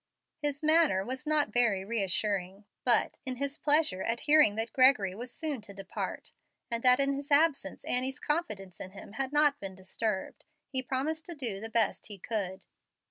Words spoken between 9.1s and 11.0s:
had not been disturbed, he